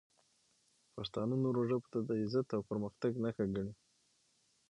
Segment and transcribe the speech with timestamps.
[0.95, 3.73] پښتانه نورو ژبو ته د عزت او پرمختګ نښه ګڼي.